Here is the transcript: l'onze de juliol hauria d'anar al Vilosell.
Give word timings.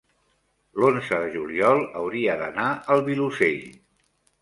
l'onze 0.83 1.19
de 1.25 1.27
juliol 1.35 1.83
hauria 2.01 2.41
d'anar 2.43 2.69
al 2.97 3.07
Vilosell. 3.11 3.65